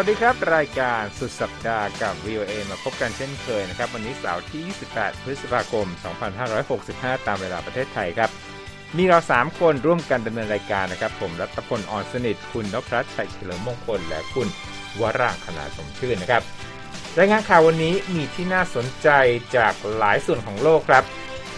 [0.00, 4.62] วัสดีครับ รายการสุดสัปดาห์กับ VOA มาพบกันเช่นเคยนะครับ วันนี้เสาร์ที่
[4.96, 5.86] 28 พฤษภาคม
[6.56, 8.30] 2565 ตามเวลาประเทศไทยครับ
[8.96, 14.48] มีเรา 3 คนร่วมกันดำเนินรายการนะครับ ผมรัตพลอ่อนสนิท คุณนพรัชชัยเฉลิมมงคล และคุณ
[15.00, 16.42] วรางคณาสมชื่นนะครับ
[17.18, 19.08] รายงานข่าววันนี้มีที่น่าสนใจ
[19.56, 21.04] จากหลายส่วนของโลกครับ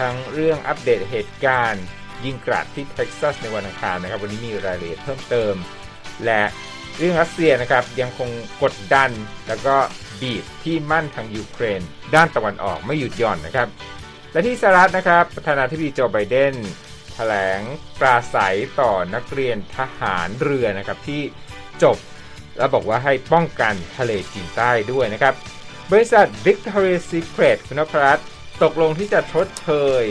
[0.00, 1.84] ทั้งเรื่องอัปเดตเหตุการณ์
[2.24, 5.54] ยิงกราดที่เท็กซัสในวันอังคารนะครับ วันนี้มีรายละเอียดเพิ่มเติม
[6.27, 6.42] และ
[6.96, 8.30] เรื่องรัสเซียนะครับยังคง
[8.62, 9.10] กดดัน
[9.48, 9.76] แล้วก็
[10.20, 11.80] บีบที่มั่นทางยูเครน
[12.14, 13.68] ด้านตะวันออกไม่หยุดหย่อนนะครับ
[14.32, 16.54] และที่สหรัฐนะครับประธานาธิบดีโจไบเดน
[17.14, 17.60] แถลง
[18.00, 21.22] ปราศัยต่อนักเรียนทหารเรือนะครับที่
[21.82, 21.96] จบ
[22.56, 25.34] แล้วบอกว่าให้ป้องกันทะเลจีนใต้ด้วยนะครับ
[25.90, 28.18] บริษัท Victoria Secret คุณนพรัต
[28.62, 29.68] ตกลงที่จะชดเช
[30.02, 30.04] ย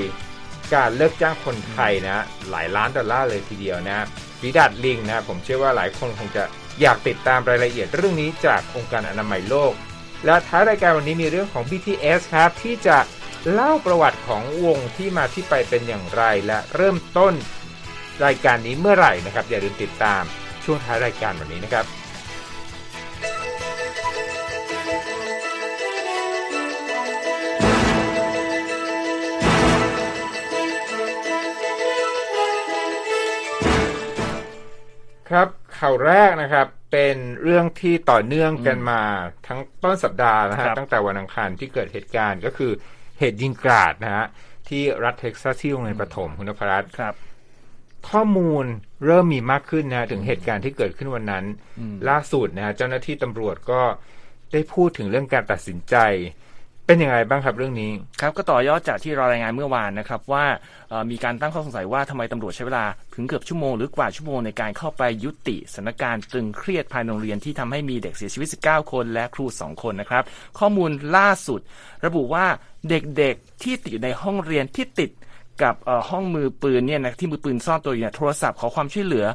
[0.75, 4.05] การเลิกจ้างคนไทยนะ หลายล้านดอลลาร์เลยทีเดียวนะ
[4.43, 6.43] วิดัดลิงนะผมเชื่อว่าหลายคนคงจะ
[6.81, 9.73] อยากติดตามรายละเอียดเรื่องนี้จากองค์การอนามัยโลก
[10.25, 12.97] และท้ายรายการวันนี้มีเรื่องของ BTS ครับที่จะ
[13.51, 17.33] เล่าประวัติของวงที่มาที่ไปเป็นอย่างไรและเริ่มต้น
[18.25, 20.23] รายการนี้เมื่อไหร่นะครับ อย่าลืมติดตาม
[20.63, 21.85] ช่วงท้ายรายการวันนี้นะครับ
[35.29, 39.01] ครับ ข่าวแรกนะครับ เป็นเรื่องที่ต่อเนื่องกันมา
[39.47, 42.71] ทั้งต้นสัปดาห์นะฮะครับตั้งแต่วันอังคารที่เกิดเหตุการณ์ก็คือ
[43.19, 44.25] เหตุยิงกราดนะฮะ
[44.67, 47.13] ที่รัฐเท็กซัสที่โรงเรียนประถมคุณนพรัตน์ครับ
[48.09, 48.65] ข้อมูล
[49.05, 51.45] เริ่มมีมากขึ้นนะถึงเหตุการณ์ที่เกิดขึ้นวันนั้น
[51.79, 53.81] อืมล่าสุดนะฮะเจ้าหน้าที่ตำรวจก็
[54.53, 55.95] ได้พูดถึงเรื่องการตัดสินใจ
[56.89, 60.45] เป็นยังไงบ้างครับเรื่องนี้ครับก็ต่อยอดจากที่เรารายงานเมื่อวานนะครับว่า
[61.11, 62.85] มีการตั้งข้อสงสัยว่าทำไมตำรวจใช้เวลา
[63.15, 70.23] ถึงเกือบชั่วโมงหรือกว่าชั่วโมงในการเข้าไปยุติสถานการณ์ตึงเครียดภายในโรงเรียนที่ทำให้มีเด็กเสียชีวิต 19 คนและครู 2 คนนะครับ
[70.59, 71.59] ข้อมูลล่าสุด
[72.05, 72.45] ระบุว่า
[72.89, 75.11] เด็กๆที่ติดอยู่ในห้องเรียนที่ติด
[75.63, 75.75] กับ
[76.09, 79.25] ห้องมือปืนเนี่ยนะที่มือปืนซ่อนตัวอยู่เนี่ยโทรศัพท์ขอความช่วยเหลือ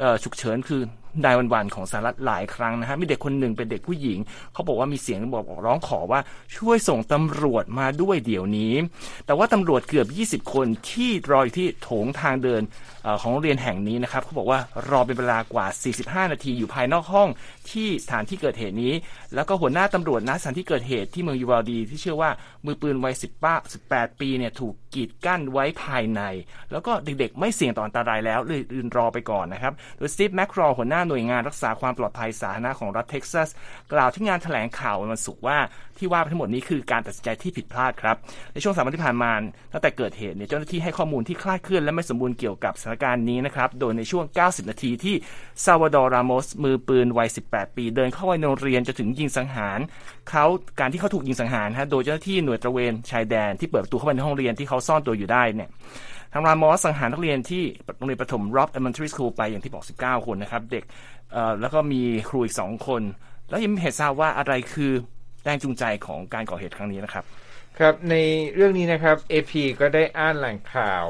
[0.00, 0.82] เอ่อฉุกเฉินคือ
[1.24, 4.18] นายวันวันๆของสหรัฐหลายครั้งนะฮะมีเด็กคนหนึ่งเป็นเด็กผู้หญิง
[4.52, 6.20] เขาบอกว่ามีเสียงบอกร้องขอว่า
[6.56, 8.74] ช่วยส่งตำรวจมาด้วยเดี๋ยวนี้
[9.26, 10.04] แต่ว่าตำรวจเกือ
[10.36, 12.62] บ 20 คนที่รออยู่ที่โถงทางเดิน
[13.06, 14.58] อของโรงเรียนแห่งนี้นะครับเขาบอกว่า
[14.90, 15.66] รอเป็นเวลากว่า
[16.24, 17.28] 45 นาทีอยู่ภายนอกห้อง
[17.70, 18.94] ที่สถานที่เกิดเหตุนี้
[19.34, 22.30] แล้วก็หัวหน้าตำรวจณสถานที่เกิดเหตุที่เมืองยูวาลดี ที่เชื่อว่า
[22.64, 23.14] มือปืนวัย
[23.64, 26.22] 18 ปีเนี่ยถูกกีดกั้นไว้ภายใน
[26.72, 33.48] แล้วก็เด็กๆ ไม่เสี่ยงต่ออันตรายแล้วเลยยืนรอไปก่อนนะครับโดยสตีฟแมคครอหัวหน้าหน่วยงานรักษาความปลอดภัยสาธารณะของรัฐเท็กซัส
[33.92, 35.58] กล่าวที่งานแถลงข่าววันศุกร์ว่า
[35.98, 38.16] ที่ว่าไปทั้งหมดนี้คือการตัดสินใจที่ผิดพลาดครับ
[38.52, 39.32] ในช่วงสามวันที่ผ่านมา
[39.72, 45.14] ตั้งแต่เกิดเหตุเนี่ยเจ้าหน้าที่ให้ข้อมูลที่คลาดเคลื่อนและไม่สมบูรณ์เกี่ยวกับสถานการณ์นี้นะครับ โดยในช่วง 90 นาทีที่
[45.64, 49.78] ซาวาดอร์รามอสมือปืนวัย 18 ปี เดินเข้าไปในโรงเรียนจะถึงยิงสังหาร
[50.30, 50.44] เขา
[50.80, 55.68] การที่เขาถูกยิงสังหารฮะโดยเจ้าหน้าที่หน่วยตระเวนชายแดนที่เปิดประตูเข้าไปในห้องเรียนที่เขาซ่อนตัวอยู่ได้เนี่ย
[56.32, 57.62] ทางรามอสสังหารนักเรียนที่
[57.98, 60.84] โรงเรียนประถม Rob Elementary School ไปอย่างที่บอก 19 คนนะครับ เด็ก
[61.32, 63.02] เอ่อแล้วก็มีครูอีก 2 คน
[63.48, 64.92] แล้วยังมีเหตุทราบว่าอะไรคือ
[65.44, 67.24] แรงจูงใจของการก่อเหตุครั้งนี้นะครับ
[67.78, 68.14] ครับใน
[68.54, 71.06] เรื่องนี้นะครับ AP ก็ได้อ่านแหล่งข่าว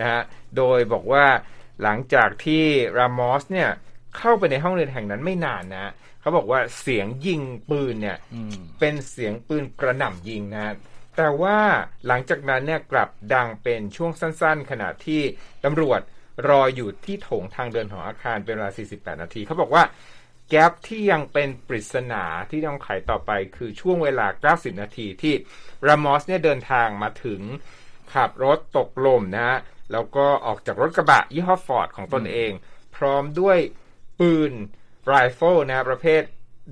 [0.00, 0.22] นะฮะ
[0.56, 1.26] โดยบอกว่า
[1.82, 2.64] หลังจากที่
[2.98, 3.70] รามอสเนี่ย
[4.18, 7.40] เข้าไปในห้องเรียนแห่งนั้นไม่นานนะเขาบอกว่าเสียงยิง
[7.70, 10.74] ปืนเนี่ยอืมเป็นเสียงปืนกระหน่ำยิงนะ
[11.20, 11.58] แต่ว่า
[12.06, 15.22] หลังจากนั้นเนี่ยกลับดังเป็นช่วงสั้นๆ ขณะที่
[15.64, 16.00] ตำรวจ
[16.48, 19.82] รออยู่ที่โถงทางเดินของอาคารเป็นเวลา 48 นาที เขาบอกว่า
[20.48, 25.34] gap ที่ยังเป็นปริศนาที่ต้องไขต่อไปคือช่วงเวลา 90 นาทีที่
[25.88, 27.40] รามอสเนี่ยเดินทางมาถึง
[28.14, 29.58] ขับรถตกหล่มนะฮะ
[29.92, 32.52] แล้วก็ออกจากรถกระบะยี่ห้อฟอร์ดของตนเอง
[32.96, 33.58] พร้อมด้วย
[34.20, 34.52] ปืน
[35.06, 36.22] ไรเฟิลนะฮะประเภท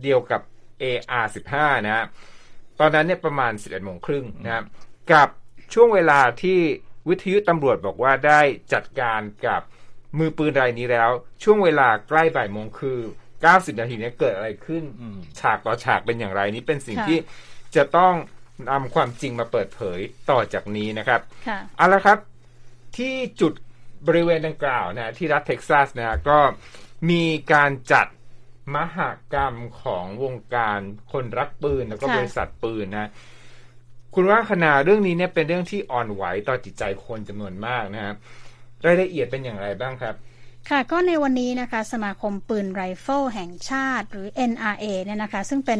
[0.03, 0.41] เดียวกับ
[0.83, 1.55] AR-15
[1.87, 2.05] นะฮะ
[2.81, 4.65] ตอนนั้นเนี่ยประมาณ 11โมงครึ่งนะครับ
[5.13, 5.29] กับ
[5.75, 6.59] ช่วงเวลาที่
[7.09, 8.41] วิทยุตำรวจบอกว่าได้
[8.73, 9.63] จัดการกับ
[10.19, 11.11] มือปืนรายนี้แล้ว
[11.43, 12.99] ช่วงเวลาใกล้บ่ายโมงคือ
[13.41, 17.19] 90 นาทีเนี้เกิดอะไรขึ้นอืมฉากต่อฉากเป็นอย่างไรนี้เป็นสิ่งค่ะที่
[17.77, 18.15] จะต้อง
[18.71, 20.01] นำความจริงมาเปิดเผย
[20.31, 22.19] ต่อจากนี้นะครับค่ะเอาละครับ
[22.97, 23.53] ที่จุด
[24.07, 26.39] บริเวณดังกล่าวนะที่รัฐเท็กซัสนะก็
[27.11, 28.07] มีการจัด
[28.75, 28.99] มห
[29.35, 30.81] กรรมของวงการ
[31.13, 33.11] คนรักปืนแล้วก็ค่ะบริษัทปืนนะ
[34.15, 38.17] คุณว่าคณาเรื่องนี้เนี่ยเป็นเรื่องที่อ่อนไหวต่อจิตใจคนจำนวนมากนะครับ
[38.87, 40.15] รายละเอียดเป็นอย่างไรบ้างครับ
[40.71, 45.79] ค่ะก็ในวันนี้นะคะ สมาคมปืนไรเฟิลแห่งชาติหรือ NRA เนี่ยนะคะ ซึ่งเป็น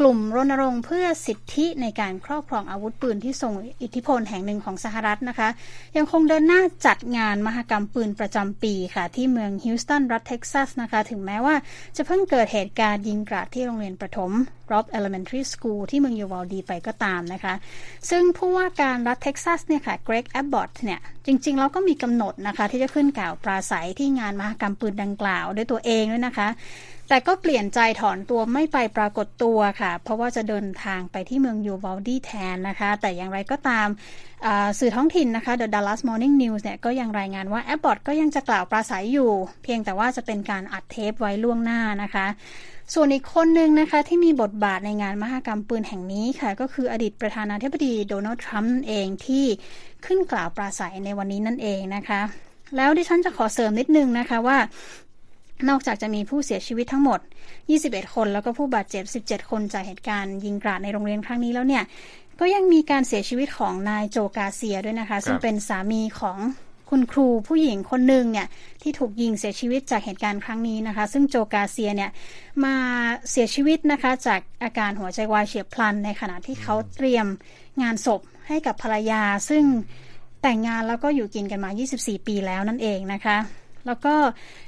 [0.00, 3.52] กลุ่มรณรงค์เพื่อสิทธิในการครอบครองอาวุธปืนที่ทรง
[3.82, 5.48] อิทธิพลแห่งหนึ่งของสหรัฐนะคะ
[5.96, 11.54] ยังคงเดินหน้าจัดงานมหกรรมปืนประจำปีค่ะ ที่เมืองฮิวสตันรัฐเท็กซัสนะคะ ถึงแม้ว่า
[11.96, 14.32] จะเพิ่งเกิดเหตุการณ์ยิงกราดที่โรงเรียนประถม
[14.72, 17.54] Robb Elementary School ที่เมืองยูวอลดีไปก็ตามนะคะ
[18.10, 26.48] ซึ่งผู้ว่าการรัฐเท็กซัสเนี่ยค่ะเกรกแอบบอตเนี่ยจริงๆ แล้วก็มีกำหนดนะคะ ที่จะขึ้นกล่าวปราศัยที่งานมหกรรมปืนดังกล่าวด้วยตัวเองด้วยนะคะ
[27.08, 33.88] แต่ก็เปลี่ยนใจถอนตัวไม่ไปปรากฏตัวค่ะ เพราะว่าจะเดินทางไปที่เมืองยูวอลดีแทนนะคะ แต่อย่างไรก็ตาม
[34.78, 39.30] สื่อท้องถิ่นนะคะ The Dallas Morning News เนี่ยก็ยังรายงานว่าแอบบอตก็ยังจะกล่าวปราศัยอยู่
[39.62, 42.26] เพียงแต่ว่าจะเป็นการอัดเทปไว้ล่วงหน้านะคะ
[42.94, 49.44] ส่วนอีกคนหนึ่งนะคะ ที่มีบทบาทในงานมหกรรมปืนแห่งนี้ค่ะ ก็คืออดีตประธานาธิบดีโดนัลด์ทรัมป์เองที่
[50.06, 52.20] ขึ้นกล่าวปราศัยในวันนี้นั่นเองนะคะ
[52.76, 54.58] แล้วดิฉันจะขอเสริมนิดนึงนะคะว่า
[55.68, 57.20] นอกจากจะมีผู้เสียชีวิตทั้งหมด
[57.66, 61.84] 21 คน แล้วก็ผู้บาดเจ็บ 17 คนจากเหตุการณ์ยิงกราดในโรงเรียนครั้งนี้แล้วเนี่ย
[62.40, 66.38] ก็ยังมีการเสียชีวิตของนายโจกาเซียด้วยนะคะ ซึ่งเป็นสามีของ
[66.90, 68.46] คุณครูผู้หญิงคนหนึ่งเนี่ย
[68.82, 72.10] ที่ถูกยิงเสียชีวิตจากเหตุการณ์ครั้งนี้นะคะ ซึ่งโจกาเซียเนี่ย
[72.64, 72.74] มา
[73.30, 77.26] เสียชีวิตนะคะจากอาการหัวใจวายเฉียบพลัน ในขณะที่เขาเตรียม
[77.82, 79.64] งานศพให้กับภรรยา ซึ่ง
[80.42, 83.36] แต่งงานแล้วก็อยู่กินกันมา 24 ปีแล้วนั่นเองนะคะ
[83.86, 84.14] แล้วก็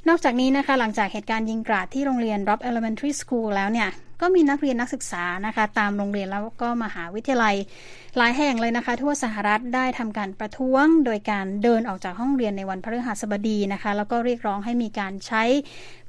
[0.08, 3.88] นอกจากนี้นะคะหลังจากเหตุการณ์ยิงกราดที่โรงเรียน Rob Elementary School แล้วเนี่ย
[4.20, 7.56] ก็มีนักเรียนนักศึกษานะคะ ตามโรงเรียนแล้วก็มหาวิทยาลัย
[8.16, 15.42] หลายแห่งเลยนะคะ ทั่วสหรัฐได้ทำการประท้วง โดยการเดินออกจากห้องเรียนในวันพฤหัสบดีนะคะ แล้วก็เรียกร้องให้มีการใช้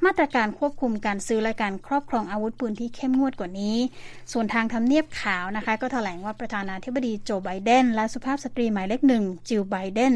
[0.06, 3.78] มาตรการควบคุมการซื้อและการครอบครองอาวุธปืนที่เข้มงวดกว่านี้
[4.32, 10.14] ส่วนทางทำเนียบขาวนะคะ ก็แถลงว่าประธานาธิบดีโจไบเดนและสุภาพสตรีหมายเลขหนึ่งจิลไบเดน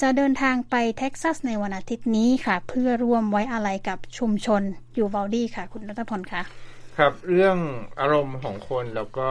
[0.00, 4.62] จะเดินทางไปเท็กซัสในวันอาทิตย์นี้ค่ะ เพื่อร่วมไว้อาลัยกับชุมชน
[4.98, 6.42] ยูวอลดีค่ะ คุณรัตพลค่ะ
[6.98, 7.58] ครับ เรื่อง
[8.00, 9.30] อารมณ์ของคนแล้วก็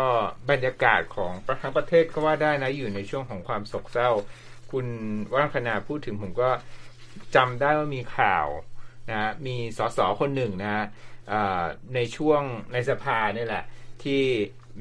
[0.49, 1.31] บรรยากาศของ
[1.61, 4.09] ทั้งประเทศก็ว่าได้นะอยู่ในช่วงของความโศกเศร้า
[4.71, 4.87] คุณ
[5.33, 6.49] วัฒนาพูดถึงผมก็
[7.35, 8.47] จำได้ว่ามีข่าว
[9.09, 10.85] นะมีสสคนหนึ่งนะ
[11.95, 12.41] ในช่วง
[12.73, 13.63] ในสภานี่แหละ
[14.03, 14.23] ที่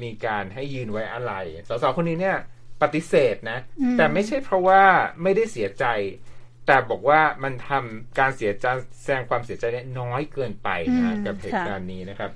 [0.03, 1.33] มีการให้ยืนไว้อะไร
[1.69, 2.39] สสคนนี้เนี่ย
[2.83, 3.59] ปฏิเสธนะ
[3.97, 4.83] แต่ไม่ใช่เพราะว่า
[5.23, 5.85] ไม่ได้เสียใจ
[6.67, 8.67] แต่บอกว่ามันทำการเสียใจ
[9.03, 9.65] แสดงความเสียใจ
[10.01, 12.31] น้อยเกินไปนะกับเหตุการณ์นี้นะครับ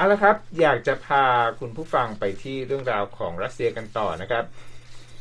[0.00, 1.24] เอาละครับ อยากจะพา
[1.60, 4.44] คุณผู้ฟังไปที่เรื่องราวของรัสเซียกันต่อนะครับ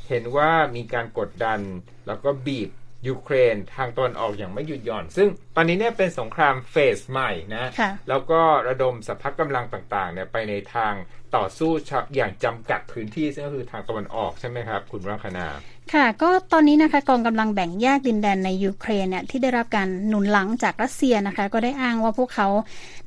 [0.10, 1.60] เห็นว่ามีการกดดัน
[2.08, 2.70] แล้วก็บีบ
[3.08, 7.66] ยูเครนทางตอนออกอย่างไม่หยุดหย่อน ซึ่งตอนนี้เนี่ยเป็นสงครามเฟสใหม่นะ
[8.10, 10.94] แล้วก็ระดมสภาพกำลังต่างๆเนี่ยไปในทาง
[11.36, 11.72] ต่อสู้
[12.16, 15.48] อย่างจำกัดพื้นที่ ซึ่งก็คือทางตะวันออกใช่ไหมครับ คุณรัคนา
[15.96, 22.48] ค่ะ ก็ตอนนี้นะคะกองกำลังแบ่งแยกดินแดนในยูเครนเนี่ยที่ได้รับการหนุนหลังจากรัสเซียนะคะ ก็ได้อ้างว่าพวกเขา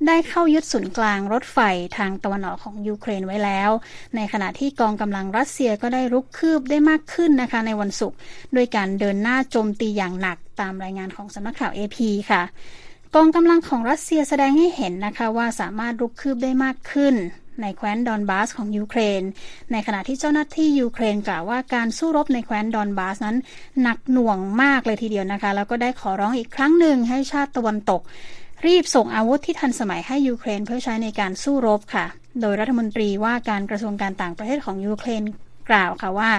[0.06, 1.58] ได้เข้ายึดศูนย์กลางรถไฟ
[1.96, 3.70] ทางตะวันออกของยูเครนไว้แล้ว
[4.16, 8.16] ในขณะที่กองกำลังรัสเซียก็ได้รุกคืบได้มากขึ้นนะคะ ในวันศุกร์
[8.56, 11.96] ด้วยการเดินหน้าโจมตีอย่างหนักตามรายงานของสำนักข่าว AP
[12.30, 12.42] ค่ะ
[13.14, 17.14] กองกำลังของรัสเซียแสดงให้เห็นนะคะว่าสามารถรุกคืบได้มากขึ้น
[17.60, 19.22] ในแคว้นดอนบาสของยูเครน
[19.72, 23.36] ในขณะที่เจ้าหน้าที่ยูเครนกล่าวว่าการสู้รบในแคว้นดอนบาสนั้น
[23.82, 28.00] หนักหน่วงมากเลยทีเดียวนะคะ แล้วก็ได้ขอร้องอีกครั้งหนึ่งให้ชาติตะวันตก
[28.66, 32.06] รีบส่งอาวุธที่ทันสมัยให้ยูเครนเพื่อใช้ในการสู้รบค่ะ
[32.40, 35.22] โดยรัฐมนตรีว่าการกระทรวงการต่างประเทศของยูเครน
[35.68, 36.30] กล่าวค่ะว่า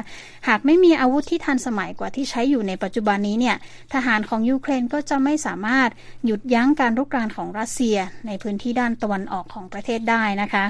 [0.48, 3.58] หากไม่มีอาวุธที่ทันสมัยกว่าที่ใช้อยู่ในปัจจุบันนี้เนี่ย
[3.94, 5.90] ทหารของยูเครนก็จะไม่สามารถ
[6.26, 10.66] หยุดยั้งการรุกรานของรัสเซียในพื้นที่ด้านตะวันออกของประเทศได้นะคะ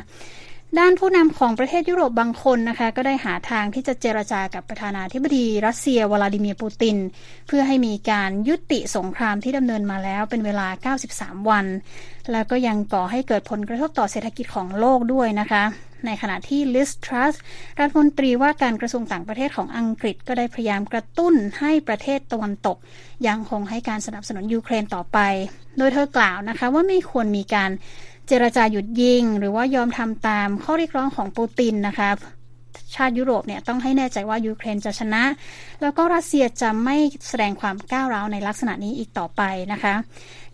[0.80, 6.98] ด้านผู้นำของประเทศยุโรปบางคนนะคะก็ได้หาทางที่จะเจรจากับประธานาธิบดีรัสเซียวลาดิเมียร์ปูติน
[7.48, 11.66] เพื่อให้มีการยุติสงครามที่ดำเนินมาแล้วเป็นเวลา 93 วัน
[12.32, 15.64] แล้วก็ยังก่อให้เกิดผลกระทบต่อเศรษฐกิจของโลกด้วยนะคะ
[16.06, 17.34] ในขณะที่ลิสทรัส
[17.80, 22.78] รัฐมนตรีว่าการกระทรวงต่างประเทศของอังกฤษก็ได้พยายามกระตุ้นให้ประเทศตะวันตก
[23.28, 25.20] ยังคงให้การสนับสนุนยูเครนต่อไป
[25.78, 27.72] โดยเธอกล่าวนะคะว่าไม่ควรมีการ
[28.28, 32.10] เจรจาหยุดยิง หรือว่ายอมทำตามข้อเรียกร้องของปูตินนะคะ
[32.96, 35.24] ชาติยุโรปเนี่ยต้องให้แน่ใจว่ายูเครนจะชนะ
[35.82, 39.94] แล้วก็รัสเซียจะไม่แสดงความก้าวร้าวในลักษณะนี้อีกต่อไปนะคะ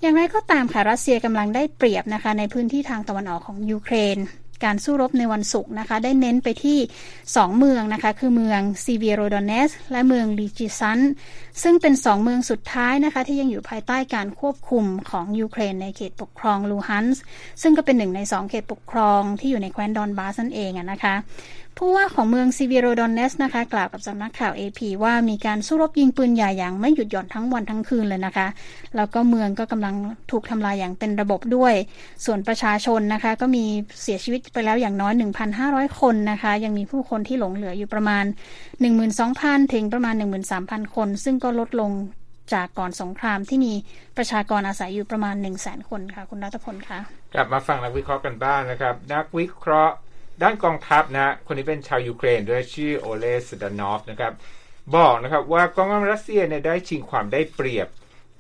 [0.02, 4.18] อย่างไรก็ตามค่ะรัสเซียกำลังได้เปรียบนะคะในพื้นที่ทางตะวันออกของยูเครน
[4.64, 6.80] การสู้รบในวันศุกร์นะคะ ได้เน้นไปที่
[7.20, 11.00] 2 เมืองนะคะ คือเมืองซีเวียโรดอนเนส และเมืองลิจิซัน
[11.64, 17.22] ซึ่งเป็น 2 เมืองสุดท้ายนะคะ ที่ยังอยู่ภายใต้การควบคุมของยูเครนในเขตปกครองลูฮันส์
[17.62, 21.16] ซึ่งก็เป็นหนึ่งใน 2 เขตปกครองที่อยู่ในแคว้นดอนบาสนั่นเองนะคะ
[21.82, 28.48] ผู้ว่าของเมืองซิเวโรดอนเนสนะคะกล่าวกับสำนักข่าว AP ว่ามีการสู้รบยิงปืนใหญ่อย่างไม่หยุดหย่อนทั้งวันทั้งคืนเลยนะคะ
[28.96, 29.96] แล้วก็เมืองก็กำลัง
[30.32, 31.74] ถูกทำลายอย่างเป็นระบบด้วย
[32.26, 33.66] ส่วนประชาชนนะคะ ก็มี
[34.02, 35.14] เสียชีวิตไปแล้วอย่างน้อย
[35.58, 38.26] 1,500 คนนะคะ ยังมีผู้คนที่หลงเหลืออยู่ประมาณ
[39.00, 40.14] 12,000 ถึงประมาณ
[40.56, 41.92] 13,000 คน ซึ่งก็ลดลง
[42.54, 43.74] จากก่อนสงครามที่มี
[44.18, 47.00] ประชากรอาศัยอยู่ประมาณ 1 0 0 0 0แคนค่ะ คุณรัตพลคะ
[47.34, 49.96] กลับมาฟังนักวิเคราะห์กันบ้างนะครับ นักวิเคราะห์
[50.42, 54.34] ด้านกองทัพนะคนนี้เป็นชาวยูเครนด้วยชื่อโอเลสดานอฟนะครับ
[54.96, 57.88] บอกนะครับว่ากองกำลังรัสเซียเนี่ยได้ชิงความได้เปรียบ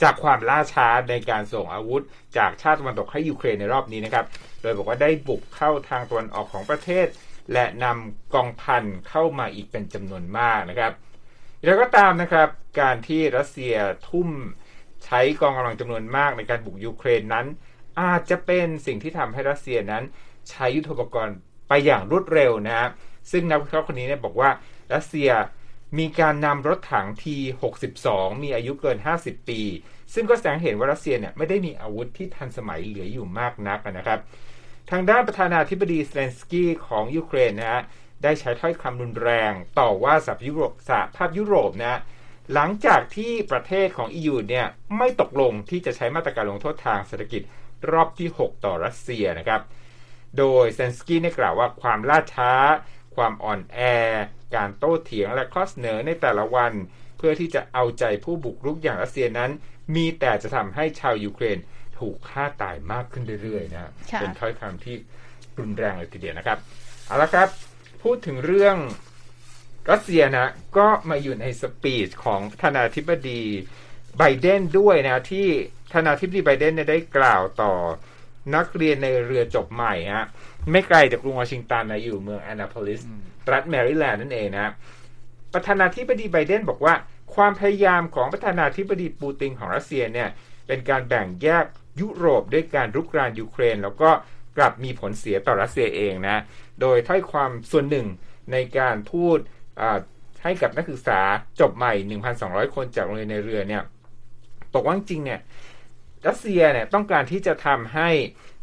[0.01, 2.03] จากความล่าช้าในการส่งอาวุธ
[2.37, 4.25] จากชาติตะวันตกให้ยูเครนในรอบนี้นะครับ
[4.61, 7.07] โดยบอกว่าได้บุกเข้าทางตะวันออกของประเทศ
[7.53, 10.91] และนำกองพันเข้ามาอีกเป็นจำนวนมากนะครับ
[11.63, 12.49] แล้วก็ตามนะครับ
[12.81, 13.75] การที่รัสเซีย
[14.09, 14.29] ทุ่ม
[15.05, 17.45] ใช้กองกำลังจำนวนมากในการบุกยูเครนนั้น
[17.99, 20.03] อาจจะเป็นสิ่งที่ทำให้รัสเซียนั้น
[20.49, 21.37] ใช้ยุทโธปกรณ์
[21.69, 22.87] ไปอย่างรวดเร็วนะฮะ
[23.31, 24.49] ซึ่งนักวิเคราะห์คนนี้เนี่ยบอกว่า
[24.93, 25.29] รัสเซีย
[25.99, 29.61] มีการนำรถถัง T62 มีอายุเกิน 50 ปี
[30.13, 34.19] ซึ่งก็แสดงเห็นว่ารัสเซียเนี่ยไม่ได้มีอาวุธที่ทันสมัยเหลืออยู่มากนักนะครับ
[34.91, 37.81] ทางด้านประธานาธิบดีเซเลนสกี้ของยูเครนนะฮะ
[38.23, 41.99] ได้ใช้ถ้อยคำรุนแรงต่อว่าสหยุโรปสหภาพยุโรปนะ
[42.53, 47.41] หลังจากที่ประเทศของ EU เนี่ยไม่ตกลงที่จะใช้มาตรการลงโทษทางเศรษฐกิจ
[47.91, 49.61] รอบที่ 6 ต่อรัสเซียนะครับ
[50.37, 52.51] โดยเซนสกี้ได้กล่าวว่าความล่าช้า
[53.15, 53.79] ความอ่อนแอ
[54.55, 56.73] การโต้เถียงและข้อเสนอในแต่ละวัน
[57.17, 59.51] เพื่อที่จะเอาใจผู้บุกรุกอย่างรัสเซียนั้น
[59.95, 61.57] มีแต่จะทำให้ชาวยูเครน
[61.97, 63.81] ถูกฆ่าตายมากขึ้นเรื่อยๆนะ
[64.11, 64.95] ค่ะเป็นถ้อยคำที่
[65.59, 66.57] รุนแรงเลยทีเดียวนะครับ
[67.05, 67.47] เอาละครับ
[68.03, 68.77] พูดถึงเรื่อง
[69.91, 73.41] รัสเซียนะ ก็มาอยู่ในสปีชของประธานาธิบดี
[74.17, 75.47] ไบเดนด้วยนะที่
[75.85, 77.73] ประธานาธิบดีไบเดนเนี่ยได้กล่าวต่อ
[78.55, 80.25] นักเรียนในเรือจบใหม่ฮะ
[80.71, 83.01] ไม่ไกลจากกรุงวอชิงตันนะอยู่เมืองแอนนาโพลิส
[83.51, 84.73] รัฐแมริแลนด์นั่นเองนะ
[85.53, 86.93] ประธานาธิบดีไบเดนบอกว่า
[87.35, 90.29] ความพยายามของประธานาธิบดีปูตินของรัสเซียเนี่ย
[90.67, 91.65] เป็นการแบ่งแยก
[92.01, 94.09] ยุโรปด้วยการรุกรานยูเครน แล้วก็
[94.57, 96.37] กลับมีผลเสียต่อรัสเซียเองนะ
[96.81, 98.07] โดยถ้อยความส่วนหนึ่ง
[98.51, 99.37] ในการพูด
[99.79, 99.97] อ่า
[100.43, 101.19] ให้กับนักศึกษา
[101.59, 101.93] จบใหม่
[102.33, 103.83] 1,200 คนจากโรงเรียนในเรือเนี่ย
[104.73, 105.39] บอกว่าจริงๆเนี่ย
[106.27, 108.09] รัสเซียเนี่ยต้องการที่จะทำให้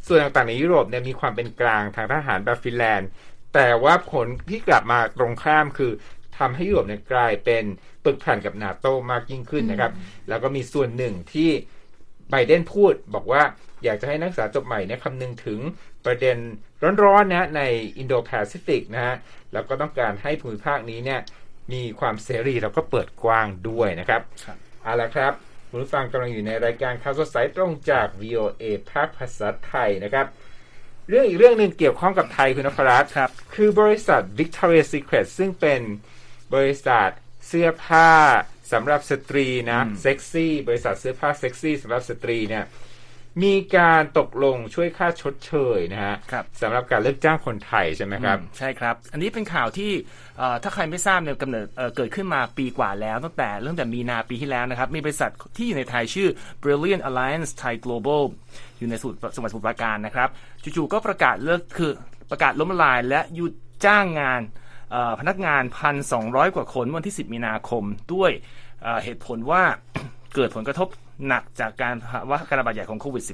[0.06, 3.08] ส่วนต่างๆในยุโรปเนี่ยมีความเป็นกลางทางทหารแบบฟินแลนด์
[3.54, 5.92] แต่ว่าผลที่กลับมาตรงข้ามคือ
[6.38, 7.64] ทำให้ยุโรปเนี่ยกลายเป็น
[8.04, 9.92] ปึกแผ่นกับนาโตมากยิ่งขึ้นนะครับ
[10.28, 11.50] แล้วก็มีส่วนหนึ่งที่
[12.30, 13.42] ไบเดนพูดบอกว่า
[13.84, 15.60] อยากจะให้นักศึกษาจบใหม่เนี่ยคำนึงถึง
[16.04, 16.36] ประเด็น
[17.04, 17.62] ร้อนๆนะใน
[17.98, 19.16] อินโดแปซิฟิกนะฮะ
[19.52, 21.20] แล้วก็ต้องการให้ภูมิภาคนี้เนี่ย
[21.72, 25.32] มีความเสรีแล้วก็เปิดกว้างด้วยนะครับครับเอาละครับ
[25.68, 30.26] คุณผู้ฟังกำลังอยู่ในรายการข่าวสดสายตรงจาก VOA ภาคภาษาไทยนะครับ
[31.08, 35.80] เรื่องอีกเรื่องหนึ่งเกี่ยวข้องกับไทยคุณนพรัตน์ครับ คือบริษัท Victoria's Secret ซึ่งเป็น
[36.54, 37.08] บริษัท
[37.49, 38.11] เสื้อผ้า
[38.73, 42.64] สำหรับสตรีนะเซ็กซี่บริษัทเสื้อผ้าเซ็กซี่สำหรับสตรีเนี่ย
[43.42, 50.25] มีการตกลงช่วยค่าชดเชยนะฮะครับสำหรับการเลิกจ้างคนไทยใช่ไหมครับอืมใช่ครับ อันนี้เป็นข่าวที่เอ่อ
[50.62, 51.66] ถ้าใครไม่ทราบเนี่ยกำเนิด
[51.97, 56.28] เกิดขึ้นมาปีกว่าแล้วตั้งแต่ตั้งแต่มีนาปีที่แล้วนะครับ มีบริษัทที่อยู่ในไทยชื่อ
[56.62, 58.23] Brilliant Alliance Thai Global
[58.78, 60.28] อยู่ในสมุทรสมุทรสมุทรปราการนะครับ
[60.62, 61.93] จู่ๆก็ประกาศเลิกคือ
[62.31, 63.52] ประกาศล้มละลาย และหยุด
[63.85, 64.40] จ้างงาน
[65.21, 65.62] พนักงาน
[66.09, 67.83] 1,200 กว่าคนวันที่ 10 มีนาคม
[68.14, 68.31] ด้วย
[69.05, 69.62] เหตุผลว่า
[70.35, 70.88] เกิดผลกระทบ
[71.28, 73.25] หนักจากการภาวะการระบาดใหญ่ของโควิด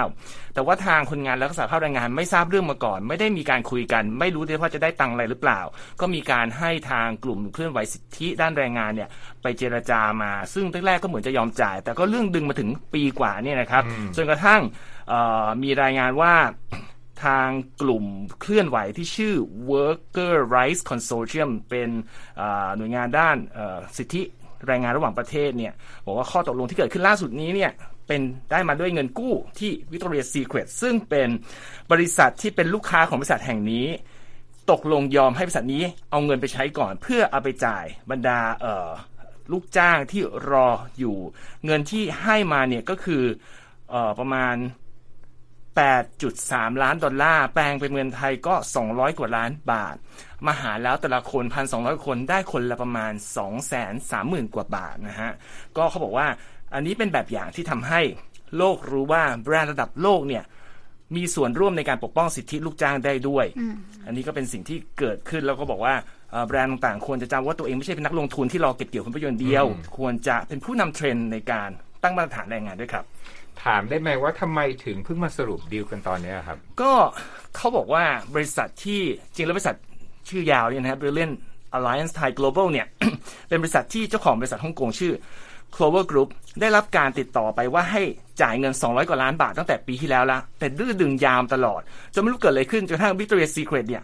[0.00, 5.60] -19 แต่ว่าทางคนงานและก็สหภาพแรงงานไม่ทราบเรื่องมาก่อน ไม่ได้มีการคุยกัน ไม่รู้ด้วยว่าจะได้ตังค์อะไรหรือเปล่า
[6.00, 9.08] ก็มีการให้ทางกลุ่มเคลื่อนไหวสิทธิด้านแรงงานเนี่ย
[9.42, 13.82] ไปเจรจามา ซึ่งแรกๆก็เหมือนจะยอมจ่าย แต่ก็เรื่องดึงมาถึงปีกว่าเนี่ยนะครับ
[14.16, 14.60] จนกระทั่ง
[15.08, 16.34] เอ่อมีรายงานว่า
[17.24, 17.48] ทาง
[17.82, 18.04] กลุ่ม
[18.40, 19.34] เคลื่อนไหวที่ชื่อ
[19.70, 21.90] Worker Rights Consortium เป็น
[22.40, 24.22] อ่าหน่วยงานด้านเอ่อสิทธิ
[24.66, 25.72] แรงงานระหว่างประเทศเนี่ย
[26.06, 27.70] บอกว่าข้อตกลงที่เกิดขึ้นล่าสุดนี้เนี่ย
[28.06, 31.28] เป็นได้มาด้วยเงินกู้ที่ Victoria's Secret ซึ่งเป็น
[31.92, 33.86] บริษัทที่เป็นลูกค้าของบริษัทแห่งนี้
[34.70, 38.90] ตกลงยอมให้บริษัทนี้เอาเงินไปใช้ก่อน เพื่อเอาไปจ่ายบรรดาเอ่อ
[39.52, 41.16] ลูกจ้างที่รออยู่
[41.64, 43.22] เงินที่ให้มาเนี่ยก็คือ
[43.90, 44.54] เอ่อประมาณ
[45.76, 48.54] 8.3 ล้านดอลลาร์ แปลงเป็นเงินไทยก็
[48.86, 49.96] 200 กว่าล้านบาท
[50.46, 53.12] มาหารแล้วแต่ละคน 1,200 คนได้คนละประมาณ
[53.82, 55.32] 230,000 กว่าบาทนะฮะ
[55.76, 56.26] ก็เขาบอกว่า
[56.74, 58.00] อันนี้เป็นแบบอย่างที่ทำให้
[58.56, 60.44] โลกรู้ว่าแบรนด์ระดับโลกเนี่ย
[61.16, 63.46] มีส่วนร่วมในการปกป้องสิทธิลูกจ้างได้ด้วย
[64.06, 65.94] อันนี้ก็เป็นสิ่งที่เกิดขึ้นแล้วก็บอกว่า
[66.30, 69.64] เอ่อแบรนด์ต่างๆ ควรจะจำว่าตัวเองไม่ใช่เป็นนักลงทุนที่รอเก็บเกี่ยวผลประโยชน์เดียว
[69.98, 71.70] ควรจะเป็นผู้นำเทรนด์ในการ
[72.02, 73.04] ตั้งมาตรฐานแรงงานด้วยครับ
[73.64, 76.92] ถามได้ไหมว่าทำไมถึงเพิ่งมาสรุปดีลกันตอนนี้ครับ ก็
[77.56, 78.04] เขาบอกว่า
[78.34, 79.00] บริษัทที่
[79.34, 79.76] จริงแล้วบริษัท
[80.28, 81.34] ชื่อยาวเนี่ยนะครับ Brilliant
[81.76, 82.86] Alliance Thai Global เนี่ย
[83.48, 85.12] เป็นบริษัทที่เจ้าของบริษัทฮ่องกงชื่อ
[85.74, 86.28] Clover Group
[86.60, 88.02] ได้รับการติดต่อไปว่าให้
[88.42, 91.80] จ่ายเงิน 200 กว่าล้านบาทตั้งแต่ปีที่แล้วละแต่ดื้อดึงยามตลอด
[92.14, 94.02] จนไม่รู้เกิดอะไรขึ้นจนกระทั่ง Victoria's Secret เนี่ย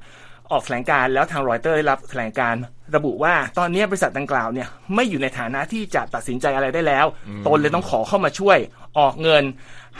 [0.52, 2.54] ออกแถลงการแล้วทางรอยเตอร์ได้รับแถลงการ
[2.96, 7.06] ระบุว่าตอนนี้บริษัทดังกล่าวเนี่ยไม่อยู่ในฐานะที่จะตัดสินใจอะไรได้แล้ว
[7.46, 8.58] ตนเลยต้องขอเข้ามาช่วย
[8.98, 9.44] ออกเงิน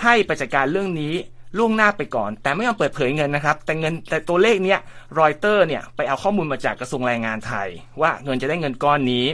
[0.02, 1.14] ให้ไปจัดการเรื่องนี้
[1.59, 4.78] ล่วงหน้าไปก่อน แต่ไม่ยอมเปิดเผยเงินนะครับ แต่เงินแต่ตัวเลขเนี้ย
[5.21, 7.69] รอยเตอร์เนี่ยไปเอาข้อมูลมาจากกระทรวงแรงงานไทย
[8.00, 9.26] ว่าเงินจะได้เงินก้อนนี้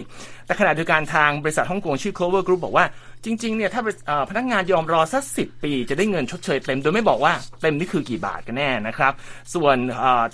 [0.46, 2.86] แต่ขณะเดียวกันทางบริษัทฮ่องกงชื่อ Clover Group บอกว่า
[3.24, 3.82] จริงๆเนี่ยถ้า
[4.30, 9.12] พนักงานยอมรอสักสิปี จะได้เงินชดเชยเต็ม โดยไม่บอกว่าเต็มนี่คือกี่บาทกันแน่นะครับ
[9.54, 9.76] ส่วน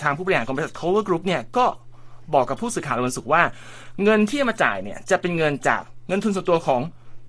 [0.03, 1.67] ทางผู้บริหารของบริษัท Cover Group เนี่ยก็
[2.35, 3.43] บอกกับผู้สื่อข่าววันศุกร์ว่า
[4.05, 6.81] เงินที่มาจ่ายเนี่ยจะเป็นเงินจากเงินทุนส่วนตัวของ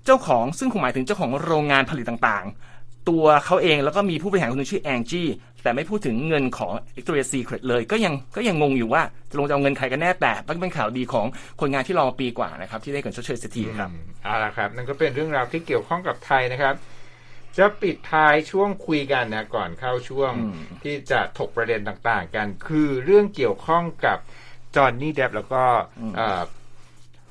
[0.06, 5.26] เจ้าของซึ่งคงหมายถึงเจ้าของโรงงานผลิตต่างๆ ตัวเขาเองแล้วก็มีผู้บริหารคนนึงชื่อแองจี้
[5.62, 11.26] แต่ไม่พูดถึงเงินของ Victoria's Secret เลย ก็ยังก็ยังงงอยู่ว่าจะลงจะเอาเงินใครกันแน่แต่ก็เป็นข่าวดีของ
[11.60, 13.90] คนงานที่รอมาปีกว่านะครับ ที่ได้เงินชดเชยสักทีครับ
[14.24, 16.74] เอาละครับ นั่นก็เป็นเรื่องราวที่เกี่ยวข้องกับไทยนะครับ
[17.58, 20.32] จะปิดท้ายช่วงคุยกันนะก่อนเข้าช่วง
[20.82, 24.18] ที่จะถกประเด็นต่างๆ กัน คือเรื่องเกี่ยวข้องกับ
[24.76, 25.62] จอห์นนี่เดฟแล้วก็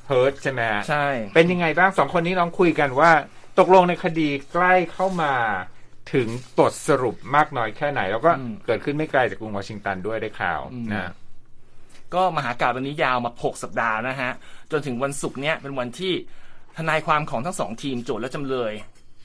[0.08, 3.12] เฮิร์ตใช่ไหมใช่เป็นยังไงบ้างสองคนนี้ลองคุยกันว่า
[3.60, 5.34] ตกลงในคดีใกล้เข้ามา
[6.14, 6.28] ถึง
[6.58, 8.32] บทสรุปมากน้อยแค่ไหน แล้วก็
[8.66, 10.62] เกิดขึ้นไม่ไกลจากกรุงวอชิงตันด้วยได้ข่าว
[10.94, 11.12] นะ
[12.14, 14.32] ก็มหากาบวันนี้ยาวมา 6 สัปดาห์นะฮะ
[14.72, 16.14] จนถึงวันศุกร์เนี้ยเป็นวันที่
[16.78, 18.74] ทนายความของทั้งสองทีมโจทย์และจำเลย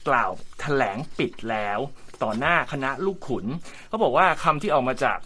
[0.07, 1.79] กล่าวถแถลงปิดแล้ว
[2.23, 3.45] ต่อหน้าคณะลูกขุน
[3.89, 5.17] เขาบอกว่าคำที่ออกมาจาก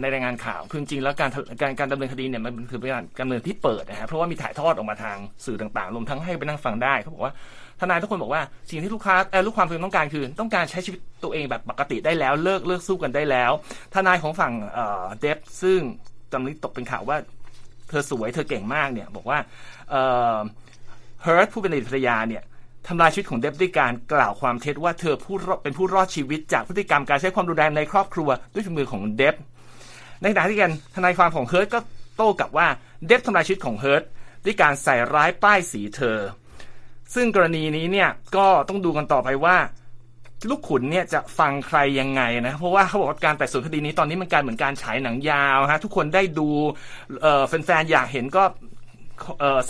[0.00, 7.32] ในรายงานข่าวคือจริงแล้วการการการดำเนินคดีเนี่ยมันคือเป็นการดำเนินที่เปิดนะฮะเพราะว่ามีถ่ายทอดออกมาทางสื่อต่างๆรวมทั้งให้ไปนั่งฟังได้เขาบอกว่า
[7.80, 13.52] ทนายทุกคนบอกว่าสิ่งที่ลูกค้าเออลูกความต้องการคือ ต้องการใช้ชีวิตตัวเองแบบปกติได้แล้ว เลิกเลิกสู้กันได้แล้ว
[13.94, 15.80] ทนายของฝั่งเอ่อเดฟซึ่ง
[16.32, 17.16] จำนี้ตกเป็นข่าวว่า
[17.88, 19.38] เธอสวยเธอเก่งมากเนี่ย บอกว่า
[19.90, 20.02] เอ่
[20.36, 20.38] อ
[21.22, 22.42] เฮิร์ตผู้เป็นอดีตภรรยาเนี่ย
[22.88, 29.34] ทำลายชีวิตของเดฟด้วยการกล่าวความเท็จว่าเธอผู้เป็นผู้รอดชีวิตจากพฤติกรรมการใช้ความรุนแรงในครอบครัวด้วยฝีมือของเดฟ
[30.20, 31.78] ในขณะที่กันทนายความของเฮิร์ตก็
[32.16, 32.66] โต้กลับว่า
[33.06, 34.02] เดฟทำลายชีวิตของเฮิร์ต
[34.44, 36.18] ด้วยการใส่ร้ายป้ายสีเธอ
[37.14, 39.56] ซึ่งกรณีนี้เนี่ยก็ต้องดูกันต่อไปว่า
[40.50, 46.48] ลูกขุนเนี่ยจะฟังใครยังไงนะ เพราะว่าเขาบอกว่าการไต่สวนคดีนี้ตอนนี้มันการเหมือนการฉายหนังยาวฮะทุกคนได้ดู
[47.48, 48.42] แฟนๆอยากเห็นก็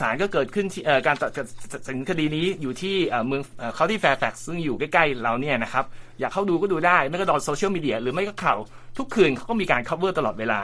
[0.01, 0.67] ศาลก็เกิดขึ้น
[1.07, 3.43] การตัดสินคดีนี้อยู่ที่เมือง
[3.75, 5.85] เขาที่แฟร์แฟกซ์ซึ่งอยู่ใกล้ๆเราเนี่ยนะครับ
[6.21, 8.59] อยากเข้าดูก็ดูได้ ไม่ก็ดอนโซเชียลมีเดียหรือไม่ก็ข่าว
[8.99, 10.61] ทุกคืนเขาก็มีการ cover ตลอดเวลา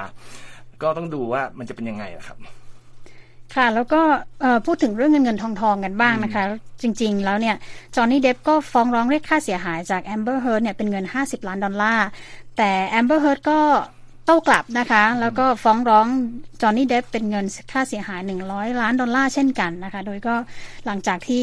[0.83, 2.39] ก็ต้องดูว่ามันจะเป็นยังไงนะครับ
[3.55, 4.01] ค่ะ แล้วก็
[4.67, 6.45] พูดถึงเรื่องเงินเงินทองทองกันบ้างนะคะ
[6.83, 7.57] จริง ๆ แล้วเนี่ย
[7.95, 12.07] จอห์นนี่เดฟก็ฟ้องร้องเรียกค่าเสียหายจากแอมเบอร์เฮิร์ตเนี่ยเป็นเงิน 50 ล้านดอลลาร์
[12.57, 13.61] แต่แอมเบอร์เฮิร์ตก็
[14.25, 16.07] โต้กลับนะคะ แล้วก็ฟ้องร้อง
[16.63, 20.35] จอห์นนี่เดฟเป็นเงินค่าเสียหาย 100 ล้านดอลลาร์เช่นกันนะคะ โดยก็
[20.87, 21.43] หลังจากที่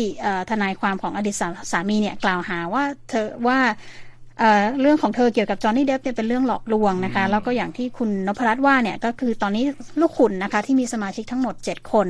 [0.50, 1.36] ทนายความของอดีต
[1.72, 3.60] สามีเนี่ยกล่าวหาว่าเธอว่า
[4.82, 9.64] เรื่องของเธอเกี่ยวกับจอห์นนี่เดฟเนี่ยเป็นเรื่องหลอกลวงนะคะ แล้วก็อย่างที่คุณนพรัตน์ว่าเนี่ยก็คือตอนนี้
[10.00, 12.08] ลูกขุนนะคะ ที่มีสมาชิกทั้งหมด 7 คน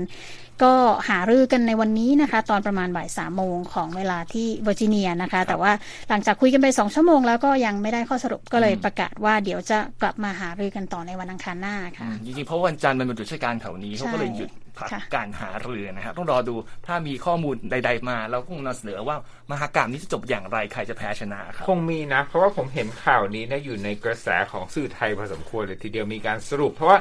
[0.63, 0.73] ก็
[1.09, 5.71] หารือกันในวันนี้นะคะ ตอนประมาณบ่ายสามโมงของเวลาที่เวอร์จิเนียนะคะ แต่ว่า
[6.09, 16.55] หลังจากคุยกันไปสองชั่วโมงแล้วก็ยังไม่ได้ข้อสรุปก็เลยประกาศว่าเดี๋ยวจะกลับมาหารือกันต่อในวันอังคารหน้าค่ะจริงๆเพราะวันจันทร์มันเป็นจุดราชการแถวนี้เขาก็เลยหยุด พักการหาเรือนะครับต้องรอดู
[16.87, 19.17] ถ้ามีข้อมูลใด ๆ มาเราคงนำเสนอว่า
[19.51, 26.99] มหากรรมนี้จะจบอย่างไรใครจะแพ้ชนะครับคงมีนะ เพราะว่าผมเห็นข่าวนี้นะอยู่ในกระแสของสื่อไทยพอสมควรเลยทีเดียวมีการสรุป เพราะว่า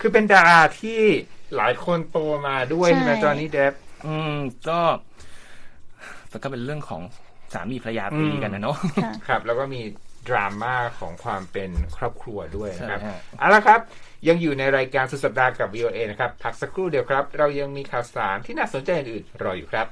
[0.00, 1.00] คือเป็นดาราที่
[1.56, 3.72] หลายคนโตมาด้วยใช่ไหมจอนี่เดฟ
[4.06, 4.36] อืม
[4.68, 4.80] ก็
[6.28, 7.02] แต่ก็เป็นเรื่องของ
[7.54, 8.76] สามีภรรยาตีกันนะเนาะ
[9.28, 9.82] ครับ แล้วก็มี
[10.28, 13.00] ดราม่าของความเป็นครอบครัวด้วยนะครับ
[13.38, 13.80] เอาละครับ
[14.28, 19.86] ยังอยู่ในรายการสุดสัปดาห์กับ VOA นะครับ พักสักครู่เดียวครับ เรายังมีข่าวสารที่น่าสนใจอื่นๆรออยู่ครับ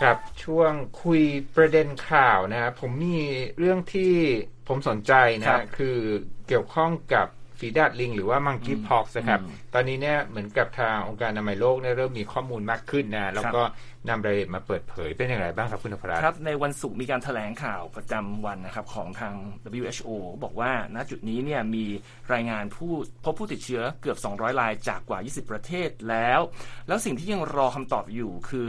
[0.00, 1.22] ครับช่วงคุย
[1.56, 3.20] ประเด็นข่าวนะครับผมมี
[3.58, 4.14] เรื่องที่
[4.68, 5.98] ผมสนใจนะ คือ
[6.48, 7.26] เกี่ยวข้องกับ
[7.60, 9.40] ฝีดาดลิง หรือว่ามังคีพ็อกส์นะครับ
[9.74, 13.62] ตอนนี้เนี่ยเหมือนกับทางองค์การอนามัยโลกเนี่ยเริ่มมีข้อมูลมากขึ้นนะแล้วก็
[14.08, 19.34] นำรายละเอียดมาเปิดเผยเป็นอย่างไรบ้างครับคุณพราครับ ในวันศุกร์มีการแถลงข่าวประจำวันนะครับของทาง
[19.80, 20.10] WHO
[20.44, 21.84] บอกว่าณจุดนี้เนี่ยมี
[22.32, 22.92] รายงานผู้
[23.24, 26.40] พบผู้ติดเชื้อเกือบ 200 รายจากกว่า 20 ประเทศแล้ว
[26.88, 28.68] แล้วสิ่งที่ยังรอคำตอบอยู่คือ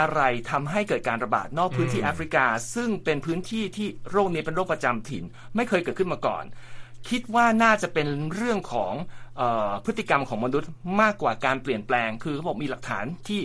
[0.00, 5.24] อะไรทำให้เกิดการระบาดนอกพื้นที่แอฟริกา ซึ่งเป็นพื้นที่ที่โรคนี้เป็นโรคประจำถิ่น
[5.56, 6.44] ไม่เคยเกิดขึ้นมาก่อน
[7.10, 8.92] คิดว่าน่าจะเป็นเรื่องของ
[9.40, 9.42] อ
[9.84, 13.40] พฤติกรรมของมนุษย์มากกว่าการเปลี่ยนแปลง คือเขาบอกมีหลักฐานที่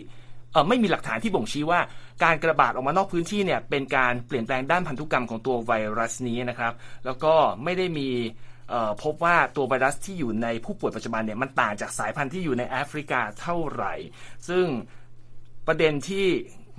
[0.67, 1.79] ไม่มีหลักฐานที่บ่งชี้ว่า
[2.23, 6.73] การกระบาดออกมานอกพื้นที่เนี่ยเป็นการเปลี่ยนแปลงด้านพันธุกรรมของตัวไวรัสนี้นะครับ
[7.05, 8.09] แล้วก็ไม่ได้มี
[9.03, 13.93] พบว่าตัวไวรัสที่อยู่ในผู้ป่วยปัจจุบันเนี่ยมันต่างจากสายพันธุ์ที่อยู่ในแอฟริกาเท่าไหร่
[14.49, 14.65] ซึ่ง
[15.67, 16.27] ประเด็นที่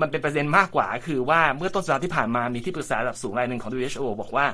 [0.01, 4.47] มันเป็นประเด็นมากกว่า คือว่าเมื่อต้นสัปดาห์ที่ผ่านมามีที่ปรึกษาระดับสูงรายหนึ่งของ WHO บอกว่า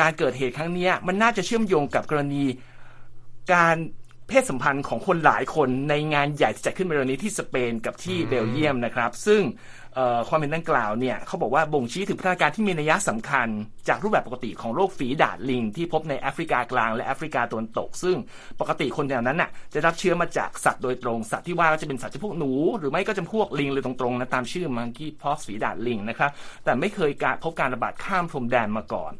[0.00, 2.44] การเกิดเหตุครั้งนี้มันน่าจะเชื่อมโยงกับกรณี
[3.52, 3.76] การ
[4.28, 9.42] เพศสัมพันธ์ของคนหลายคนในงานใหญ่ที่จัดขึ้นในวันนี้ที่สเปนกับที่เบลเยียมนะครับ ซึ่ง
[10.28, 13.48] ความเป็นดังกล่าวเนี่ยเขาบอกว่าบ่งชี้ถึงพัฒนาการที่มีนัยสำคัญ
[13.88, 18.16] จากรูปแบบปกติของโรคฝีดาดลิง ที่พบในแอฟริกากลางและแอฟริกาตะวันตก ซึ่ง
[18.60, 26.30] ปกติคนแถวนั้นน่ะจะรับเชื้อมาจากสัตว์โดยตรง สัตว์ที่ว่าก็จะเป็นสัตว์จำพวกหนู หรือไม่ก็จำพวกลิงเลยตรงๆนะตามชื่อมังกี้พอกฝีดาดลิงนะครับ
[26.64, 29.12] แต่ไม่เคยการพบการระบาดข้ามพรมแดนมาก่อน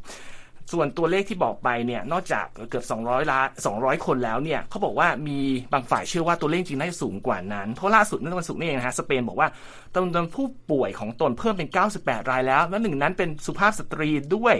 [0.71, 5.39] ส่วนตัวเลขที่บอกไปเนี่ยนอกจากเกือบ 200 ล้าน 200 คนแล้วเนี่ยเขาบอกว่ามี
[5.73, 9.47] บางฝ่ายเชื่อว่าตัวเลขจริงน่าจะสูงกว่านั้น เพราะล่าสุดเมื่อวันศุกร์นี่เองนะฮะสเปนบอกว่า
[9.93, 14.55] จำนวนผู้ป่วยของตนเพิ่มเป็น 98 รายแล้ว และหนึ่งนั้นเป็นสุภาพสตรีด้วย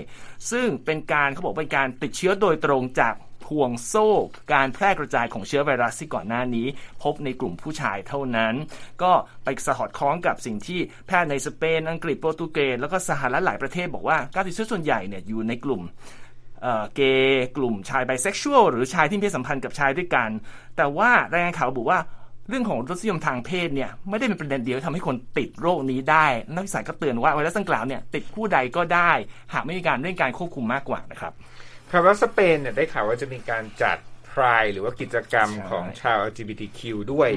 [0.52, 3.14] ซึ่งเป็นการเขาบอกเป็นการติดเชื้อโดยตรงจาก
[3.50, 4.08] ห่วงโซ่
[4.54, 6.68] การแพร่กระจายของเชื้อไวรัสที่ก่อนหน้านี้
[7.04, 8.54] พบในกลุ่มผู้ชายเท่านั้น
[9.04, 9.12] ก็
[9.44, 15.82] ไปสอดคล้องกับสิ่งที่แพทย์ในสเปน อังกฤษโปรตุเกสแล้วก็สหรัฐหลายประเทศบอกว่าการติดเชื้อส่วนใหญ่เนี่ยอยู่ในกลุ่ม
[16.96, 20.30] เกย์กลุ่มชายไบเซ็กชวลหรือชายที่มีเพศสัมพันธ์กับชายด้วยกัน
[20.78, 22.00] แต่ว่ารายงานข่าวบอกว่า
[22.50, 29.12] เรื่องของรสนิยมทางเพศเนี่ยไม่ได้เป็นประเด็นเดียวทำให้คนติดโรคนี้ได้ นักวิสัยก็เตือนว่าไวรัสดังกล่าวเนี่ยติดผู้ใดก็ได้
[29.54, 31.34] หากไม่มีการเร่งการควบคุมมากกว่านะครับ
[31.92, 33.98] ครับว่าสเปนเนี่ยได้ข่าวว่าจะมีการจัด
[34.42, 36.80] รายหรือว่ากิจกรรมของชาว LGBTQ
[37.14, 37.30] ด้วย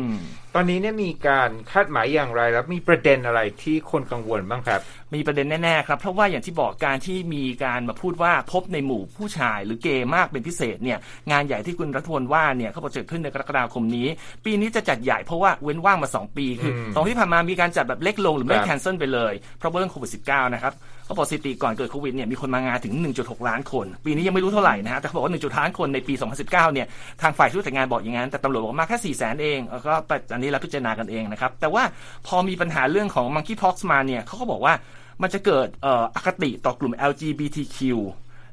[0.54, 4.80] ตอนนี้เนี่ยมีการคาดหมายอย่างไร แล้วมีประเด็นอะไรที่คนกังวลบ้างครับ
[5.14, 10.98] มีประเด็นแน่ๆครับ เพราะว่าอย่างที่บอกการที่มีการมาพูดว่าพบในหมู่ผู้ชายหรือเกย์มากเป็นพิเศษเนี่ย
[11.30, 14.08] งานใหญ่ที่คุณรัฐพลว่าเนี่ยเขาบอกจะขึ้นในกรกฎาคมนี้
[14.44, 20.74] ปีนี้จะจัดใหญ่เพราะว่าเว้นว่างมา 2 ปีคือตอนที่ผ่านมามีการจัดแบบเล็กลงหรือไม่แคนเซิลไปเลยเพราะเรื่องโควิด -19 นะครับ
[21.10, 26.86] เขาบอกสถิติก่อนเกิดโควิดเนี่ยมีคนมางานถึง 1.6 ล้านคน ปีนี้ยังไม่รู้เท่าไหร่นะฮะแต่เขาบอกว่า1.6ล้านคนในปี 2019 เนี่ย
[27.22, 29.92] ทางฝ่ายชุดแต่งงานบอกอย่างนั้น แต่ตำรวจบอกมาแค่4แสนเองแล้วก็
[30.34, 31.82] อันนี้เราพิจารณากันเองนะครับแต่ว่า
[32.26, 34.74] พอมีปัญหาเรื่องของ monkeypox มาเนี่ยเขาก็บอกว่า
[35.22, 37.78] มันจะเกิดอคติต่อกลุ่ม LGBTQ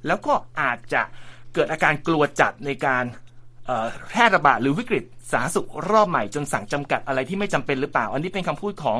[0.07, 1.01] แล้วก็อาจจะ
[1.53, 3.05] เกิดอาการกลัวจัดในการ
[4.07, 8.99] แพร่ระบาดหรือวิกฤตสาธารณสุขรอบใหม่จนสั่งจำกัดอะไรที่ไม่จำเป็นหรือเปล่า อันนี้เป็นคำพูดของ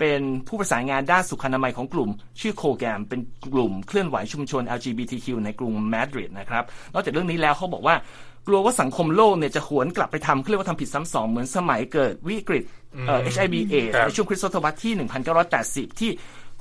[0.00, 2.10] เป็นผู้ประสานงานด้านสุขอนามัยของกลุ่ม
[2.40, 3.20] ชื่อโคแกมเป็น
[3.54, 7.96] กลุ่มเคลื่อนไหวชุมชน LGBTQ ในกรุงมาดริดนะครับ นอกจากเรื่องนี้แล้วเขาบอกว่า
[8.46, 12.62] กลัวว่าสังคมโลกเนี่ยจะหวนกลับไปทำเรียกว่าทำผิดซ้ำสองเหมือนสมัยเกิดวิกฤต
[13.06, 13.74] เอ่อ HIV เอ
[14.06, 14.92] ในช่วงคริสตศตวรรษที่
[15.46, 16.10] 1980 ที่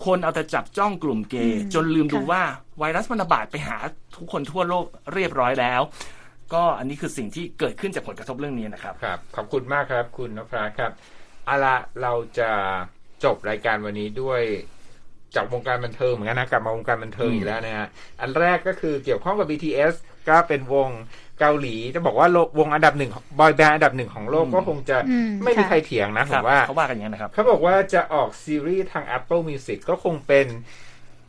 [0.06, 2.42] คนเอาแต่จับจ้องกลุ่มเกย์จนลืมดูว่า
[2.80, 3.78] ไวรัสมันระบาดไปหา
[4.16, 5.82] ทุกคนทั่วโลกเรียบร้อยแล้ว
[6.54, 10.92] ก็อันนี้คือสิ่งที่เกิดขึ้นจากผลกระทบเรื่องนี้นะครับ ครับ ขอบคุณมากครับ คุณนพราครับ
[11.46, 12.50] เอาละเราจะ
[13.24, 14.42] จบรายการวันนี้ด้วย
[15.36, 17.88] จากวงการบันเทิงเหมือนกันนะกลับมาวงการบันเทิงอีกแล้วนะฮะ
[18.22, 19.94] อันแรกก็คือเกี่ยวข้องกับ BTS
[20.30, 20.90] ก็เป็นวง
[21.40, 22.28] เกาหลีจะบอกว่า
[22.60, 24.98] วงอันดับหนึ่งบอยแบนด์อันดับหนึ่งของโลกก็คงจะ
[25.44, 30.48] ไม่มีใครเถียงนะผมว่าเขาว่ากันอย่างนี้นะครับเขาบอกว่าจะออกซีรีส์ทาง Apple Music ก็คงเป็น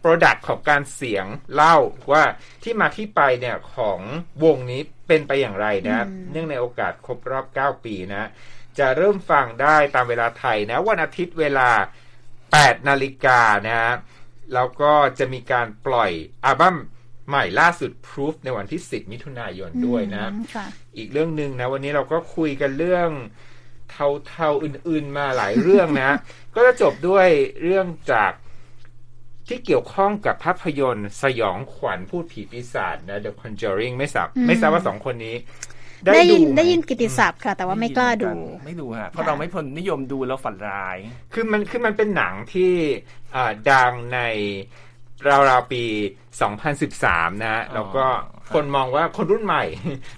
[0.03, 1.77] Product ของการเสียงเล่า
[2.13, 2.23] ว่า
[2.63, 4.01] ที่มาที่ไปเนี่ยของ
[4.45, 8.29] วงนี้เป็นไปอย่างไรนะ เนื่องในโอกาสครบรอบ 9 ปีนะ
[8.79, 11.71] จะเริ่มฟังได้ตามเวลาไทยนะวันอาทิตย์เวลา
[12.29, 13.95] 8 นาฬิกานะฮะ
[14.55, 16.11] แล้วก็จะมีการปล่อย
[16.45, 16.77] อัลบั้ม
[17.29, 20.33] ใหม่ล่าสุด Proof ในวันที่ 10 มิถุนายนด้วยนะ
[20.97, 23.11] อีกเรื่องหนึ่งนะ วันนี้เราก็คุยกันเรื่อง
[23.91, 26.17] เทาๆอื่นๆมาหลายเรื่องนะ
[26.55, 27.27] ก็จะจบด้วย
[27.63, 28.33] เรื่องจาก
[29.49, 35.37] ที่เกี่ยวข้องกับภาพยนตร์สยองขวัญพูดผีปีศาจนะ The Conjuring ไม่ทราบไม่ทราบว่าสองคนนี้
[36.15, 38.31] ได้ยินได้ยินกิติศัพท์ค่ะ แต่ว่าไม่กล้าดู
[38.67, 40.97] ไม่ดูฮะเพราะเราไม่พนนิยมดูแล้วฝันร้าย
[41.35, 42.73] คือมันคือมันเป็นหนังที่
[43.71, 44.21] ดังใน
[45.29, 45.85] ราวๆปี
[46.65, 48.05] 2013 นะแล้วก็
[48.55, 49.65] คนมองว่าคนรุ่นใหม่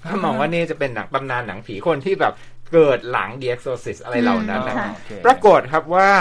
[0.09, 2.35] ก็มองว่านี่จะเป็นหนังตำนานหนังผีคนที่แบบ
[2.73, 4.77] เกิดหลัง The Exorcist อะไรเหล่านั้นนะ
[5.25, 6.13] ปรากฏครับว่า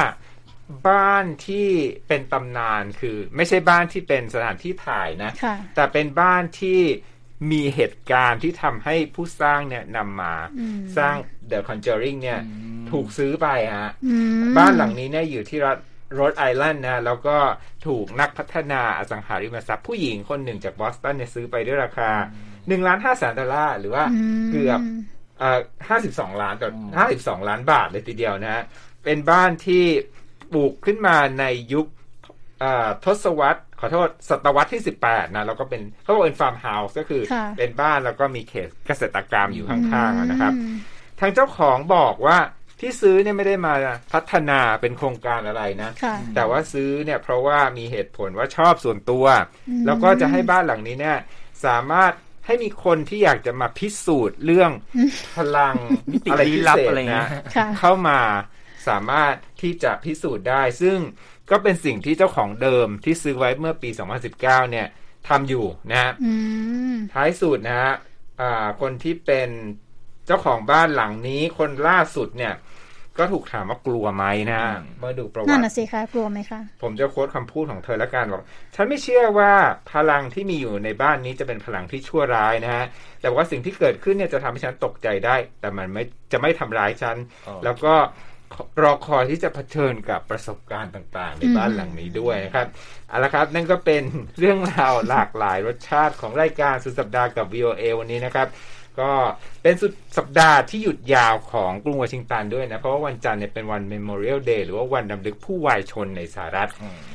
[0.90, 1.70] บ้านที่
[2.08, 5.32] เป็นตำนานคือ ไม่ใช่บ้านที่เป็นสถานที่ถ่ายนะ
[5.76, 6.80] แต่เป็นบ้านที่
[7.52, 10.34] มีเหตุการณ์ที่ทำให้ผู้สร้างเนี่ยนำมา
[10.98, 11.16] สร้าง
[11.52, 12.40] The Conjuring เนี่ย
[12.92, 13.92] ถูกซื้อไปฮะ
[14.58, 15.78] บ้านหลังนี้เนี่ยอยู่ที่รัฐ
[16.14, 17.38] โรดไอแลนด์นะ แล้วก็
[17.88, 22.12] ถูกนักพัฒนาอสังหาริมทรัพย์ผู้หญิงคนหนึ่งจากบอสตันเนี่ยซื้อไปด้วยราคา
[22.68, 24.04] หนึ่งล้านห้าแสนดอลลาร์หรือว่า
[24.52, 24.80] เกือบ
[25.90, 28.64] ห้าสิบสองล้านต่อห้าสิบสองล้านบาทเลยทีเดียวนะฮะ
[29.04, 29.84] เป็นบ้านที่
[30.54, 31.86] ปลูกขึ้นมาในยุค
[33.06, 37.22] ทศวรรษ ขอโทษศตวรรษที่สิบแปดนะแล้วก็เป็นเขาบอกเป็น farmhouse ก็คือ
[37.58, 40.54] เป็นบ้านแล้วก็มีเขตเกษตรกรรมอยู่ข้างๆนะครับ
[41.20, 42.38] ทางเจ้าของบอกว่า
[42.80, 43.74] ที่ซื้อเนี่ยไม่ได้มา
[44.14, 49.26] พัฒนาเป็นโครงการอะไรนะค่ะแต่ว่าซื้อเนี่ยเพราะว่ามีเหตุผลว่าชอบส่วนตัว
[49.86, 51.18] แล้วก็จะให้บ้านหลังนี้เนี่ย
[51.66, 52.12] สามารถ
[52.46, 54.72] ให้มีคนที่อยากจะมาพิสูจน์เรื่อง
[55.36, 55.76] พลัง
[56.12, 58.20] มิติอะไรลี้พิลับเศษอะไรเงี้นะยค่ะเข้ามา
[58.88, 60.98] สามารถที่จะพิสูจน์ได้ ซึ่ง
[61.52, 63.90] ก็เป็นสิ่งที่เจ้าของเดิมที่ซื้อไว้เมื่อปี
[64.30, 64.88] 2019 เนี่ย
[65.30, 66.34] ทำอยู่นะฮะอื
[66.94, 67.94] มท้ายสุดนะฮะ
[68.42, 69.50] อ่าคนที่เป็น
[70.26, 72.54] เจ้าของบ้านหลังนี้คนล่าสุดเนี่ย
[73.18, 78.44] ก็ถูกถามว่ากลัวไหมนะฮะอืมเมื่อดูประนั่วันติน่ะสิคะกลัวไหมคะ ผมจะโค้ดคำพูดของเธอแล้วกันบอก
[78.76, 79.52] ฉันไม่เชื่อว่า
[79.92, 82.86] พลังที่มีอยู่ในบ้านนี้จะเป็นพลังที่ชั่วร้ายนะฮะ
[83.22, 87.94] แต่ว่าสิ่งที่เกิดขึ้นเนี่ยจะทำให้ฉันตกใจได้ แต่มันไม่จะไม่ทำร้ายฉันอ๋อแล้วก็
[88.84, 92.68] รอคอยที่จะเผชิญกับประสบการณ์ต่างๆ ในบ้านหลังนี้ด้วยนะครับ
[93.10, 94.04] เอาละครับ นั่นก็เป็น
[94.40, 98.48] เรื่องราวหลากหลายรสชาติของรายการสุดสัปดาห์กับ VOA วันนี้นะครับ
[99.02, 99.12] ก็
[99.64, 106.70] เป็นสุดสัปดาห์ที่หยุดยาวของกรุงวอชิงตันด้วยนะ เพราะว่าวันจันทร์เนี่ยเป็นวัน Memorial Day หรือว่าวันดำลึกผู้วายชนในสหรัฐ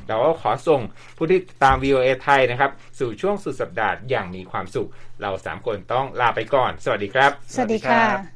[0.09, 0.81] เราก็ขอส่ง
[1.17, 4.89] ผู้ที่ตาม VOA ไทยนะครับ สู่ช่วงสุดสัปดาห์อย่างมีความสุข
[5.23, 8.36] เราสามคนต้องลาไปก่อน สวัสดีครับ สวัสดีค่ะ